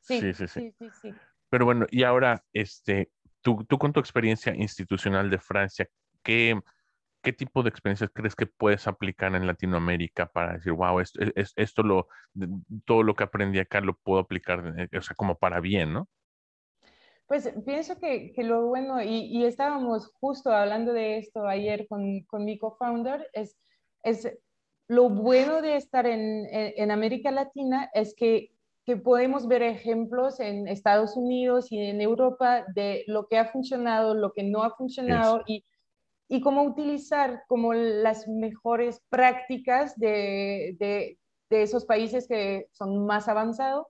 [0.00, 1.12] Sí sí sí, sí
[1.50, 5.88] Pero bueno, y ahora, este, tú, tú con tu experiencia institucional de Francia,
[6.22, 6.60] ¿qué
[7.26, 11.82] ¿qué tipo de experiencias crees que puedes aplicar en Latinoamérica para decir, wow, esto, esto
[11.82, 12.06] lo,
[12.84, 16.08] todo lo que aprendí acá lo puedo aplicar, eh, o sea, como para bien, ¿no?
[17.26, 22.20] Pues pienso que, que lo bueno, y, y, estábamos justo hablando de esto ayer con,
[22.26, 23.56] con mi co-founder, es,
[24.04, 24.32] es
[24.86, 28.52] lo bueno de estar en, en, América Latina es que,
[28.84, 34.14] que, podemos ver ejemplos en Estados Unidos y en Europa de lo que ha funcionado,
[34.14, 35.64] lo que no ha funcionado, y
[36.28, 41.18] y cómo utilizar como las mejores prácticas de, de,
[41.50, 43.86] esos países que son más avanzados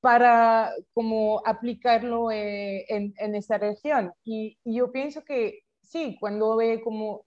[0.00, 4.12] para como aplicarlo eh, en, en, esta región.
[4.24, 7.24] Y, yo pienso que sí, cuando ve como,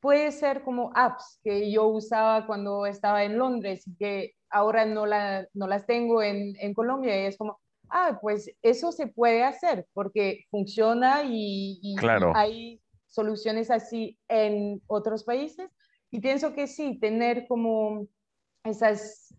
[0.00, 5.06] puede ser como apps que yo usaba cuando estaba en Londres y que ahora no,
[5.06, 9.44] la, no las tengo en, en Colombia y es como, ah, pues eso se puede
[9.44, 12.32] hacer porque funciona y, y claro.
[12.34, 12.80] hay
[13.14, 15.70] soluciones así en otros países.
[16.10, 18.08] Y pienso que sí, tener como
[18.64, 19.34] esas,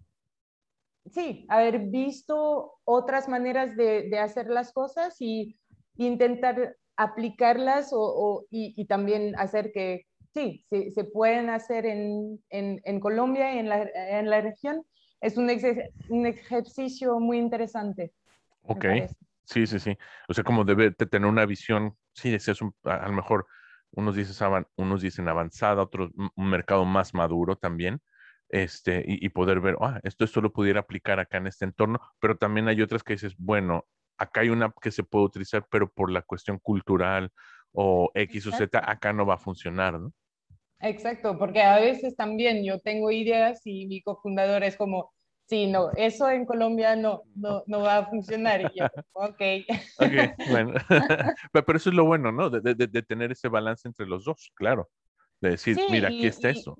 [1.11, 5.57] sí, haber visto otras maneras de, de hacer las cosas y,
[5.97, 12.99] intentar aplicarlas o, y, también hacer que, sí, se, se pueden hacer en, en, en
[12.99, 14.85] Colombia y en la, en la región,
[15.21, 15.49] es un,
[16.09, 18.11] un ejercicio muy interesante.
[18.63, 18.85] Ok,
[19.45, 19.97] sí, sí, sí.
[20.27, 23.47] O sea, como debe tener una visión, sí, es un, a lo mejor
[23.95, 28.01] unos dicen, unos dicen avanzada, otros un mercado más maduro también,
[28.49, 32.37] este, y, poder ver, ah, esto, esto lo pudiera aplicar acá en este entorno, pero
[32.37, 33.85] también hay otras que dices, bueno,
[34.17, 37.31] acá hay una que se puede utilizar, pero por la cuestión cultural
[37.71, 40.13] o X o Z, acá no va a funcionar, ¿no?
[40.79, 45.11] Exacto, porque a veces también yo tengo ideas y mi cofundador es como,
[45.45, 48.61] sí, no, eso en Colombia no, no, no va a funcionar.
[48.61, 49.41] Y yo, ok.
[49.99, 50.73] Ok, bueno.
[51.51, 52.49] Pero eso es lo bueno, ¿no?
[52.49, 54.89] De, de, de, tener ese balance entre los dos, claro.
[55.41, 56.77] De decir, mira, aquí está eso.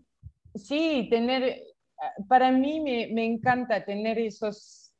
[0.55, 1.61] Sí, tener,
[2.27, 4.93] para mí me, me, encanta tener esos,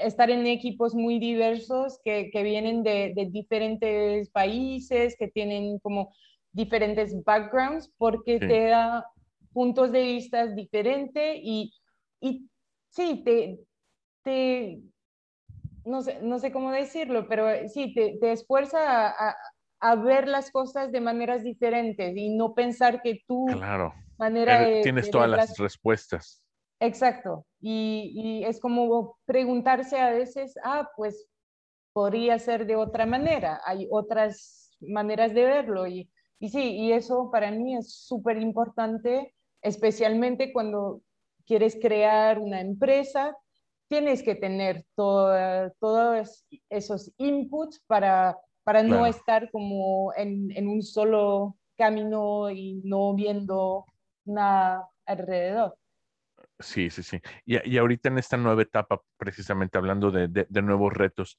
[0.00, 6.12] estar en equipos muy diversos que, que vienen de, de diferentes países, que tienen como
[6.52, 9.06] diferentes backgrounds, porque te da
[9.52, 11.72] puntos de vista diferentes y,
[12.20, 12.48] y
[12.96, 13.60] sí, te,
[14.24, 14.80] te
[15.84, 19.36] no, sé, no sé cómo decirlo, pero eh, sí, te, te esfuerza a,
[19.80, 23.46] a, ver las cosas de maneras diferentes y no pensar que tú...
[23.46, 23.94] Claro.
[24.18, 26.42] Manera de, Tienes todas las respuestas.
[26.80, 27.46] Exacto.
[27.60, 31.28] Y, y, es como preguntarse a veces, ah, pues
[31.92, 33.60] podría ser de otra manera.
[33.66, 35.86] Hay otras maneras de verlo.
[35.86, 41.02] Y, y sí, y eso para mí es súper importante, especialmente cuando
[41.46, 43.36] quieres crear una empresa,
[43.88, 51.56] tienes que tener todos esos inputs para, para no estar como en, en, un solo
[51.76, 53.86] camino y no viendo
[54.24, 55.78] nada alrededor.
[56.58, 57.20] Sí, sí, sí.
[57.44, 61.38] Y, y ahorita en esta nueva etapa, precisamente hablando de, de, de nuevos retos,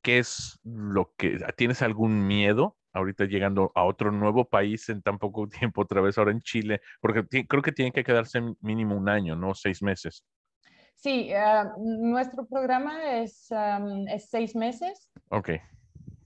[0.00, 5.18] ¿qué es lo que, tienes algún miedo ahorita llegando a otro nuevo país en tan
[5.18, 9.08] poco tiempo, otra vez ahora en Chile, porque creo que tiene que quedarse mínimo un
[9.08, 9.54] año, ¿no?
[9.54, 10.24] Seis meses.
[10.94, 15.10] Sí, uh, nuestro programa es, um, es, seis meses.
[15.28, 15.50] Ok.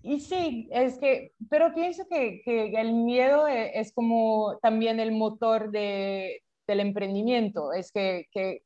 [0.02, 5.10] Y sí, es que, pero pienso que, que el miedo e, es, como también el
[5.10, 8.62] motor de, del emprendimiento, es que, que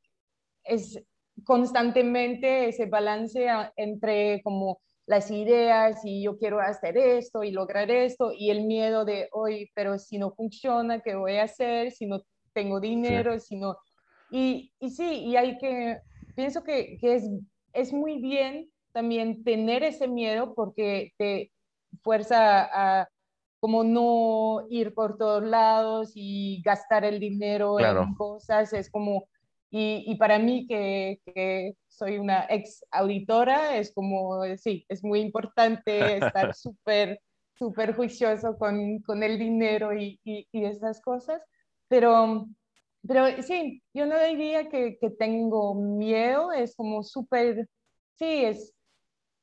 [0.63, 1.01] es
[1.43, 8.31] constantemente ese balance entre como las ideas y yo quiero hacer esto y lograr esto
[8.31, 11.91] y el miedo de hoy, pero si no funciona, ¿qué voy a hacer?
[11.91, 12.21] Si no
[12.53, 13.77] tengo dinero, si no...
[14.29, 15.99] Y, y, sí, y hay que,
[16.35, 17.29] pienso que, que, es,
[17.73, 21.51] es muy bien también tener ese miedo porque te
[22.01, 23.09] fuerza a
[23.63, 29.29] como no ir por todos lados y gastar el dinero en cosas, es como
[29.71, 36.17] Y, para mí, que, que, soy una ex auditora, es como, sí, es muy importante
[36.17, 37.21] estar súper,
[37.57, 41.41] súper juicioso con, con, el dinero y, y, y, esas cosas.
[41.87, 42.47] Pero,
[43.07, 47.67] pero sí, yo no diría que, que tengo miedo, es como súper,
[48.15, 48.73] sí, es,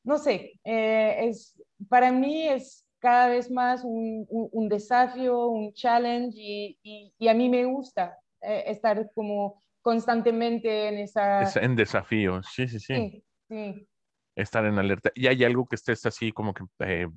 [0.02, 6.36] no sé, eh, es, para mí es cada vez más un, un, desafío, un challenge
[6.38, 6.78] y,
[7.18, 11.42] y, a mí me gusta eh, estar como constantemente en esa...
[11.60, 13.24] en desafío, sí, sí, sí.
[13.48, 13.88] Sí,
[14.36, 15.10] Estar en alerta.
[15.14, 17.08] ¿Y hay algo que estés así como que eh,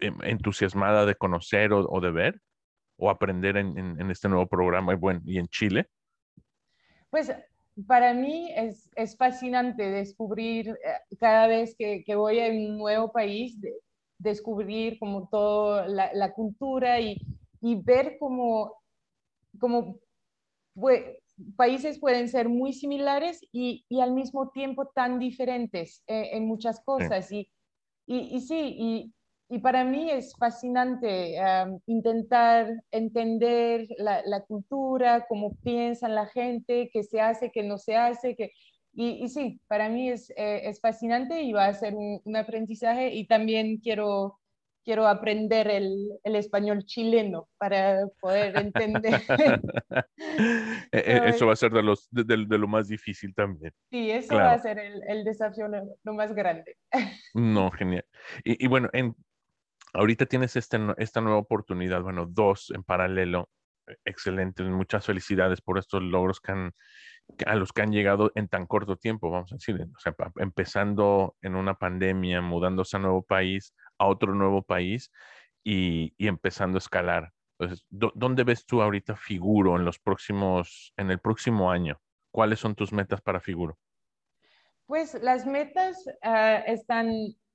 [0.00, 2.40] em, entusiasmada de conocer o, de ver
[2.96, 5.88] o aprender en, en, este nuevo programa y, bueno, y en Chile?
[7.10, 7.32] Pues
[7.86, 13.10] para mí es, es fascinante descubrir eh, cada vez que, que, voy a un nuevo
[13.10, 13.58] país,
[14.18, 17.20] descubrir como toda la, la, cultura y,
[17.60, 18.80] y ver cómo,
[19.58, 19.98] cómo
[21.56, 26.80] países pueden ser muy similares y, y, al mismo tiempo tan diferentes eh, en muchas
[26.84, 27.30] cosas.
[27.32, 27.50] Y,
[28.06, 29.14] y, y, sí, y,
[29.48, 31.36] y, para mí es fascinante
[31.86, 37.96] intentar entender la, la, cultura, cómo piensan la gente, qué se hace, qué no se
[37.96, 38.36] hace.
[38.36, 38.52] Que,
[38.92, 43.12] y, sí, para mí es, eh, es fascinante y va a ser un, un aprendizaje
[43.14, 44.38] y también quiero
[44.84, 49.22] quiero aprender el, el, español chileno para poder entender.
[50.92, 53.72] E, e, eso va a ser de, los, de, de, lo más difícil también.
[53.90, 56.76] Sí, eso va a ser el, el desafío lo, más grande.
[57.34, 58.04] no, genial.
[58.44, 59.14] Y, y, bueno, en,
[59.92, 63.48] ahorita tienes este, esta nueva oportunidad, bueno, dos en paralelo.
[64.04, 66.72] Excelentes, muchas felicidades por estos logros que han,
[67.46, 71.36] a los que han llegado en tan corto tiempo, vamos a decir, o sea, empezando
[71.42, 75.10] en una pandemia, mudándose a nuevo país, a otro nuevo país
[75.62, 77.32] y, empezando a escalar.
[77.58, 82.00] Entonces, ¿dónde ves tú ahorita Figuro en los próximos, en el próximo año?
[82.30, 83.78] ¿Cuáles son tus metas para Figuro?
[84.86, 87.10] Pues las metas ah, están,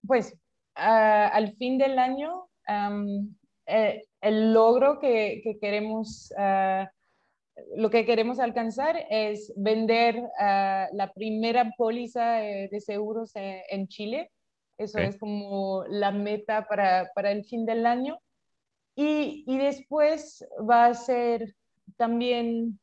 [0.07, 0.35] pues,
[0.75, 2.47] ah, al fin del año,
[3.65, 6.89] eh, el logro que, queremos, ah,
[7.75, 14.31] lo que queremos alcanzar es vender la primera póliza eh, de seguros eh, en Chile.
[14.79, 18.17] Eso es como la meta para, para el fin del año.
[18.95, 21.53] Y, y, después va a ser
[21.97, 22.79] también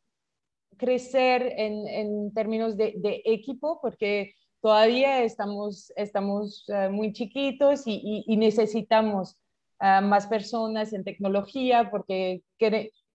[0.77, 8.25] crecer en, en términos de, de, equipo, porque todavía estamos, estamos uh, muy chiquitos y,
[8.27, 9.39] y, necesitamos
[9.81, 12.43] uh, más personas en tecnología, porque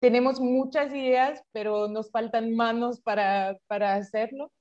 [0.01, 4.53] tenemos muchas ideas, pero nos faltan manos para, para hacerlo.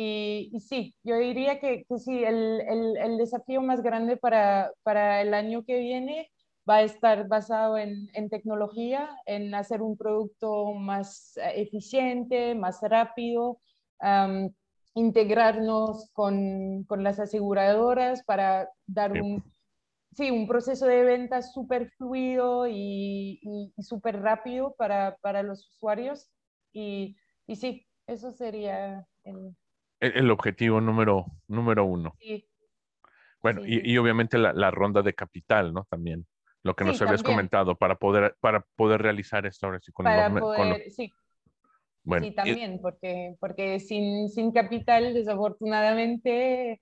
[0.00, 5.20] Y, sí, yo diría que, que sí, el, el, el, desafío más grande para, para,
[5.22, 6.30] el año que viene
[6.70, 12.78] va a estar basado en, en tecnología, en hacer un producto más eh, eficiente, más
[12.82, 13.58] rápido,
[14.94, 19.42] integrarnos con, con, las aseguradoras para dar un,
[20.12, 25.66] sí, un proceso de venta súper fluido y, y, y súper rápido para, para, los
[25.74, 26.30] usuarios.
[26.72, 27.16] Y,
[27.48, 29.56] y sí, eso sería el,
[30.00, 32.14] el, objetivo número, número uno.
[32.18, 32.46] Sí.
[33.40, 35.86] Bueno, Y, y, obviamente la, la, ronda de capital, ¿no?
[35.88, 36.26] También,
[36.62, 39.92] lo que nos habías comentado, para poder, para poder realizar esto ahora sí.
[39.92, 41.12] Con para poder, sí.
[42.02, 46.80] Bueno, sí, también, porque, porque sin, sin capital, desafortunadamente,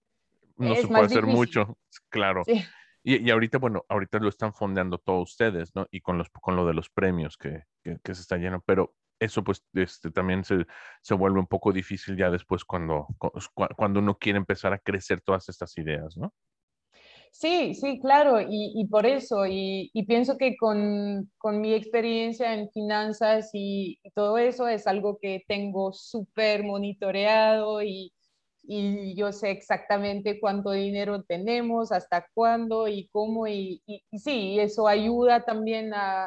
[0.56, 1.76] no se puede hacer mucho,
[2.08, 2.42] claro.
[2.44, 2.64] Sí.
[3.02, 5.86] Y, y, ahorita, bueno, ahorita lo están fondeando todos ustedes, ¿no?
[5.90, 8.94] Y con, los, con lo de los premios que, que, que se está lleno, pero
[9.18, 10.66] eso pues este, también se,
[11.02, 13.06] se, vuelve un poco difícil ya después cuando,
[13.76, 16.32] cuando uno quiere empezar a crecer todas estas ideas, ¿no?
[17.32, 22.54] Sí, sí, claro, y, y por eso, y, y, pienso que con, con, mi experiencia
[22.54, 28.12] en finanzas y, todo eso es algo que tengo súper monitoreado y,
[29.16, 35.92] yo sé exactamente cuánto dinero tenemos, hasta cuándo y cómo, y, sí, eso ayuda también
[35.94, 36.26] a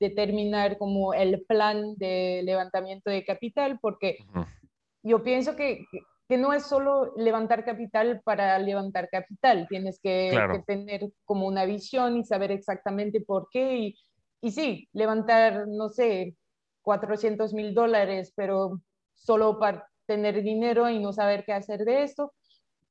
[0.00, 4.16] determinar como el plan de levantamiento de capital, porque
[5.02, 5.84] yo pienso que,
[6.26, 10.32] que, no es solo levantar capital para levantar capital, tienes que,
[10.66, 13.76] tener como una visión y saber exactamente por qué.
[13.76, 13.98] Y,
[14.40, 16.34] y sí, levantar, no sé,
[16.82, 18.80] 400 mil dólares, pero
[19.14, 22.32] solo para tener dinero y no saber qué hacer de esto,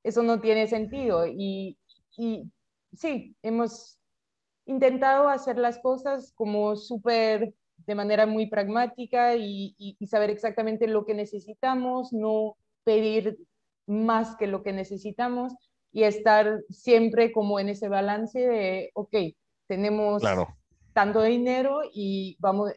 [0.04, 1.26] eso no tiene sentido.
[1.26, 1.78] Y,
[2.18, 2.52] y
[2.94, 3.99] sí, hemos
[4.70, 7.56] intentado hacer las cosas como súper
[7.88, 13.40] de manera muy pragmática y, saber exactamente lo que necesitamos, no pedir
[13.88, 15.54] más que lo que necesitamos
[15.92, 19.16] y estar siempre como en ese balance de, ok,
[19.68, 20.22] tenemos
[20.94, 22.72] tanto dinero y vamos,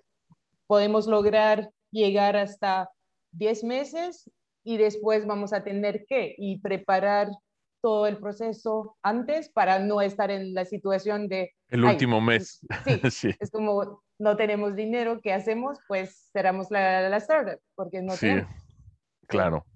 [0.66, 2.90] podemos lograr llegar hasta
[3.32, 4.30] 10 meses
[4.64, 7.28] y después vamos a tener que y preparar
[7.82, 11.52] todo el proceso antes para no estar en la situación de...
[11.68, 12.60] El último mes.
[13.10, 15.78] Sí, es como no tenemos dinero, ¿qué hacemos?
[15.88, 18.28] Pues cerramos la, la startup porque no sí,
[19.26, 19.66] Claro.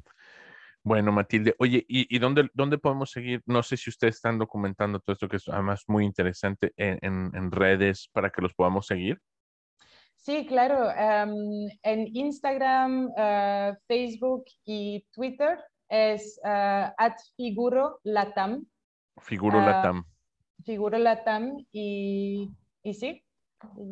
[0.85, 3.43] Bueno, Matilde, oye, ¿y, dónde, dónde, podemos seguir?
[3.45, 7.51] No sé si ustedes están documentando todo esto que es además muy interesante en, en,
[7.51, 9.21] redes para que los podamos seguir.
[10.15, 10.89] Sí, claro.
[10.97, 15.59] en Instagram, uh, Facebook y Twitter
[15.89, 18.67] es uh, at Figuro Latam.
[19.21, 20.05] Figuro uh, Latam.
[20.65, 22.51] Figuro Latam y,
[22.83, 23.25] y sí,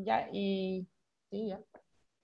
[0.04, 0.86] ya, y
[1.30, 1.60] sí, ya.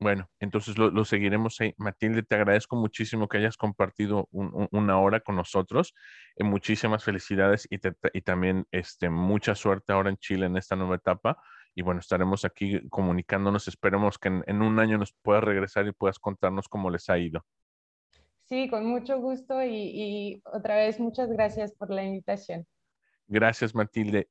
[0.00, 1.74] Bueno, entonces lo, seguiremos ahí.
[1.76, 5.94] Matilde, te agradezco muchísimo que hayas compartido una hora con nosotros.
[6.36, 7.78] Eh, muchísimas felicidades y,
[8.14, 11.36] y, también este, mucha suerte ahora en Chile en esta nueva etapa.
[11.74, 13.68] Y bueno, estaremos aquí comunicándonos.
[13.68, 17.44] Esperemos que en, un año nos puedas regresar y puedas contarnos cómo les ha ido.
[18.50, 22.66] Sí, con mucho gusto y, otra vez muchas gracias por la invitación.
[23.28, 24.28] Gracias, Matilde.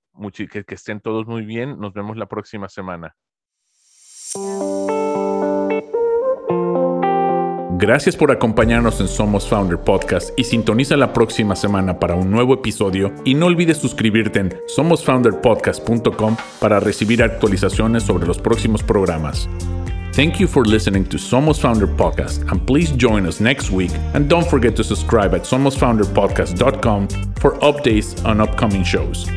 [0.51, 1.79] que, que estén todos muy bien.
[1.79, 3.15] Nos vemos la próxima semana.
[7.77, 12.55] Gracias por acompañarnos en Somos Founder Podcast y sintoniza la próxima semana para un nuevo
[12.55, 19.47] episodio y no olvides suscribirte en somosfounderpodcast.com para recibir actualizaciones sobre los próximos programas.
[20.13, 24.29] Thank you for listening to Somos Founder Podcast and please join us next week and
[24.29, 29.29] don't forget to subscribe at somosfounderpodcast.com for updates on upcoming shows.